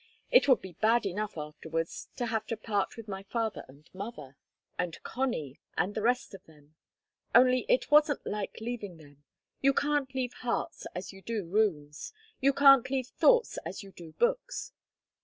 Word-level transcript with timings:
It 0.31 0.47
would 0.47 0.63
be 0.63 0.73
bad 0.73 1.05
enough 1.05 1.37
afterwards 1.37 2.07
to 2.15 2.25
have 2.25 2.47
to 2.47 2.57
part 2.57 2.97
with 2.97 3.07
my 3.07 3.21
father 3.21 3.63
and 3.67 3.87
mother 3.93 4.35
and 4.75 4.97
Connie, 5.03 5.59
and 5.77 5.93
the 5.93 6.01
rest 6.01 6.33
of 6.33 6.43
them. 6.45 6.73
Only 7.35 7.67
it 7.69 7.91
wasn't 7.91 8.25
like 8.25 8.57
leaving 8.59 8.97
them. 8.97 9.23
You 9.61 9.75
can't 9.75 10.15
leave 10.15 10.33
hearts 10.33 10.87
as 10.95 11.13
you 11.13 11.21
do 11.21 11.45
rooms. 11.45 12.13
You 12.39 12.51
can't 12.51 12.89
leave 12.89 13.09
thoughts 13.09 13.59
as 13.63 13.83
you 13.83 13.91
do 13.91 14.13
books. 14.13 14.73